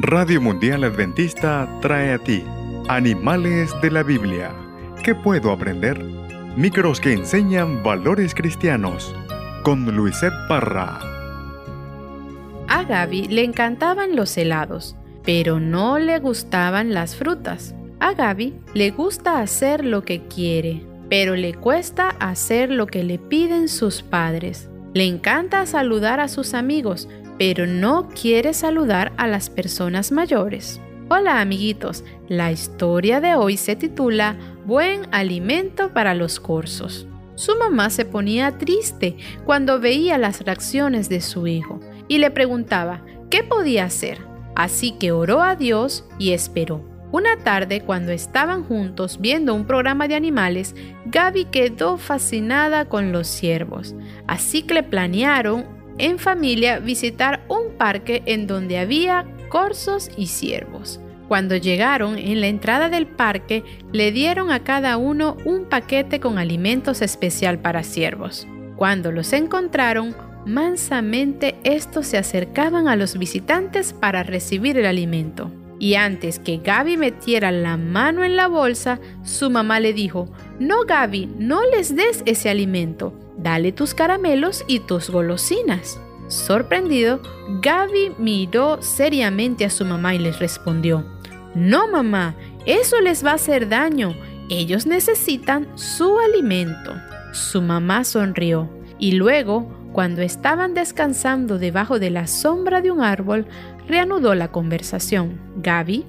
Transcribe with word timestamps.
Radio 0.00 0.40
Mundial 0.40 0.84
Adventista 0.84 1.68
trae 1.80 2.12
a 2.12 2.18
ti 2.18 2.44
Animales 2.86 3.74
de 3.82 3.90
la 3.90 4.04
Biblia. 4.04 4.54
¿Qué 5.02 5.16
puedo 5.16 5.50
aprender? 5.50 5.98
Micros 6.56 7.00
que 7.00 7.12
enseñan 7.12 7.82
valores 7.82 8.32
cristianos. 8.32 9.12
Con 9.64 9.84
Luisette 9.96 10.36
Parra. 10.48 11.00
A 12.68 12.84
Gaby 12.84 13.26
le 13.26 13.42
encantaban 13.42 14.14
los 14.14 14.38
helados, 14.38 14.94
pero 15.24 15.58
no 15.58 15.98
le 15.98 16.20
gustaban 16.20 16.94
las 16.94 17.16
frutas. 17.16 17.74
A 17.98 18.12
Gaby 18.12 18.54
le 18.74 18.92
gusta 18.92 19.40
hacer 19.40 19.84
lo 19.84 20.04
que 20.04 20.22
quiere, 20.28 20.80
pero 21.10 21.34
le 21.34 21.54
cuesta 21.54 22.10
hacer 22.20 22.70
lo 22.70 22.86
que 22.86 23.02
le 23.02 23.18
piden 23.18 23.68
sus 23.68 24.02
padres. 24.02 24.70
Le 24.94 25.06
encanta 25.06 25.66
saludar 25.66 26.20
a 26.20 26.28
sus 26.28 26.54
amigos, 26.54 27.08
pero 27.38 27.66
no 27.66 28.08
quiere 28.08 28.52
saludar 28.52 29.12
a 29.16 29.26
las 29.26 29.48
personas 29.48 30.12
mayores. 30.12 30.80
Hola 31.08 31.40
amiguitos, 31.40 32.04
la 32.28 32.52
historia 32.52 33.20
de 33.20 33.34
hoy 33.34 33.56
se 33.56 33.76
titula 33.76 34.36
Buen 34.66 35.06
alimento 35.12 35.94
para 35.94 36.14
los 36.14 36.40
corzos. 36.40 37.06
Su 37.36 37.56
mamá 37.56 37.88
se 37.88 38.04
ponía 38.04 38.58
triste 38.58 39.16
cuando 39.46 39.78
veía 39.80 40.18
las 40.18 40.44
reacciones 40.44 41.08
de 41.08 41.20
su 41.20 41.46
hijo 41.46 41.80
y 42.08 42.18
le 42.18 42.30
preguntaba 42.30 43.04
qué 43.30 43.44
podía 43.44 43.84
hacer. 43.84 44.18
Así 44.56 44.92
que 44.98 45.12
oró 45.12 45.40
a 45.40 45.54
Dios 45.54 46.04
y 46.18 46.32
esperó. 46.32 46.84
Una 47.10 47.38
tarde, 47.38 47.80
cuando 47.80 48.12
estaban 48.12 48.64
juntos 48.64 49.18
viendo 49.18 49.54
un 49.54 49.66
programa 49.66 50.08
de 50.08 50.16
animales, 50.16 50.74
Gaby 51.06 51.46
quedó 51.46 51.96
fascinada 51.96 52.84
con 52.86 53.12
los 53.12 53.28
ciervos, 53.28 53.94
así 54.26 54.62
que 54.62 54.74
le 54.74 54.82
planearon 54.82 55.77
en 55.98 56.18
familia 56.18 56.78
visitar 56.78 57.44
un 57.48 57.76
parque 57.76 58.22
en 58.26 58.46
donde 58.46 58.78
había 58.78 59.26
corzos 59.48 60.10
y 60.16 60.26
ciervos. 60.26 61.00
Cuando 61.28 61.56
llegaron 61.56 62.16
en 62.16 62.40
la 62.40 62.46
entrada 62.46 62.88
del 62.88 63.06
parque, 63.06 63.62
le 63.92 64.12
dieron 64.12 64.50
a 64.50 64.64
cada 64.64 64.96
uno 64.96 65.36
un 65.44 65.66
paquete 65.66 66.20
con 66.20 66.38
alimentos 66.38 67.02
especial 67.02 67.58
para 67.58 67.82
ciervos. 67.82 68.46
Cuando 68.76 69.12
los 69.12 69.32
encontraron, 69.34 70.16
mansamente 70.46 71.56
estos 71.64 72.06
se 72.06 72.16
acercaban 72.16 72.88
a 72.88 72.96
los 72.96 73.18
visitantes 73.18 73.92
para 73.92 74.22
recibir 74.22 74.78
el 74.78 74.86
alimento. 74.86 75.52
Y 75.78 75.94
antes 75.94 76.38
que 76.38 76.58
Gaby 76.58 76.96
metiera 76.96 77.52
la 77.52 77.76
mano 77.76 78.24
en 78.24 78.34
la 78.34 78.48
bolsa, 78.48 78.98
su 79.22 79.50
mamá 79.50 79.80
le 79.80 79.92
dijo, 79.92 80.30
No 80.58 80.84
Gaby, 80.86 81.34
no 81.38 81.60
les 81.70 81.94
des 81.94 82.22
ese 82.24 82.48
alimento 82.48 83.12
dale 83.38 83.72
tus 83.72 83.94
caramelos 83.94 84.64
y 84.66 84.80
tus 84.80 85.10
golosinas. 85.10 86.00
Sorprendido, 86.26 87.20
Gaby 87.62 88.16
miró 88.18 88.82
seriamente 88.82 89.64
a 89.64 89.70
su 89.70 89.84
mamá 89.86 90.14
y 90.14 90.18
les 90.18 90.38
respondió, 90.38 91.06
No 91.54 91.88
mamá, 91.88 92.34
eso 92.66 93.00
les 93.00 93.24
va 93.24 93.30
a 93.30 93.34
hacer 93.36 93.68
daño, 93.68 94.14
ellos 94.50 94.86
necesitan 94.86 95.66
su 95.78 96.18
alimento. 96.18 96.94
Su 97.32 97.62
mamá 97.62 98.04
sonrió 98.04 98.68
y 98.98 99.12
luego, 99.12 99.74
cuando 99.92 100.20
estaban 100.20 100.74
descansando 100.74 101.58
debajo 101.58 101.98
de 101.98 102.10
la 102.10 102.26
sombra 102.26 102.82
de 102.82 102.90
un 102.90 103.00
árbol, 103.00 103.46
reanudó 103.88 104.34
la 104.34 104.48
conversación. 104.48 105.40
Gaby, 105.56 106.04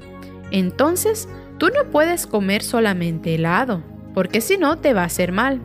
entonces 0.52 1.30
tú 1.58 1.68
no 1.68 1.90
puedes 1.92 2.28
comer 2.28 2.62
solamente 2.62 3.36
helado, 3.36 3.84
porque 4.14 4.42
si 4.42 4.58
no 4.58 4.80
te 4.80 4.94
va 4.94 5.04
a 5.04 5.06
hacer 5.06 5.32
mal. 5.32 5.62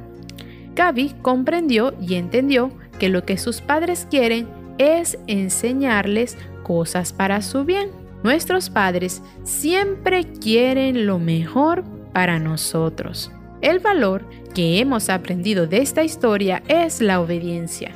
Gaby 0.75 1.15
comprendió 1.23 1.95
y 2.01 2.15
entendió 2.15 2.71
que 2.99 3.09
lo 3.09 3.25
que 3.25 3.39
sus 3.39 3.61
padres 3.61 4.07
quieren 4.11 4.49
es 4.79 5.19
enseñarles 5.27 6.37
cosas 6.63 7.13
para 7.13 7.43
su 7.43 7.65
bien. 7.65 7.91
Nuestros 8.23 8.71
padres 8.71 9.23
siempre 9.43 10.25
quieren 10.25 11.07
lo 11.07 11.19
mejor 11.19 11.85
para 12.13 12.39
nosotros. 12.39 13.31
El 13.61 13.79
valor 13.79 14.25
que 14.55 14.79
hemos 14.79 15.11
aprendido 15.11 15.67
de 15.67 15.79
esta 15.79 16.05
historia 16.05 16.63
es 16.69 17.01
la 17.01 17.21
obediencia. 17.21 17.93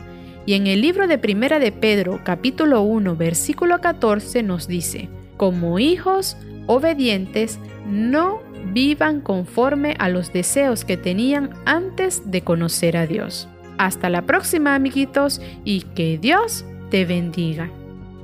Y 0.47 0.55
en 0.55 0.67
el 0.67 0.81
libro 0.81 1.07
de 1.07 1.19
Primera 1.19 1.59
de 1.59 1.73
Pedro, 1.73 2.21
capítulo 2.25 2.83
1, 2.83 3.17
versículo 3.17 3.81
14 3.81 4.43
nos 4.43 4.67
dice, 4.67 5.09
como 5.37 5.79
hijos 5.79 6.37
obedientes, 6.67 7.59
no 7.87 8.41
vivan 8.73 9.21
conforme 9.21 9.95
a 9.99 10.09
los 10.09 10.33
deseos 10.33 10.85
que 10.85 10.97
tenían 10.97 11.51
antes 11.65 12.31
de 12.31 12.43
conocer 12.43 12.97
a 12.97 13.07
Dios. 13.07 13.49
Hasta 13.79 14.11
la 14.11 14.23
próxima 14.23 14.75
amiguitos 14.75 15.41
y 15.65 15.83
que 15.95 16.19
Dios 16.19 16.65
te 16.91 17.05
bendiga. 17.05 17.71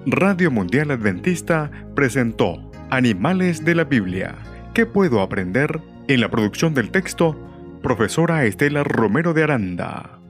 Radio 0.07 0.51
Mundial 0.51 0.91
Adventista 0.91 1.71
presentó 1.95 2.71
Animales 2.91 3.65
de 3.65 3.75
la 3.75 3.85
Biblia. 3.85 4.35
¿Qué 4.75 4.87
puedo 4.87 5.21
aprender? 5.21 5.81
En 6.09 6.21
la 6.21 6.31
producción 6.31 6.75
del 6.75 6.91
texto, 6.91 7.37
profesora 7.83 8.45
Estela 8.45 8.85
Romero 8.85 9.33
de 9.33 9.45
Aranda. 9.45 10.24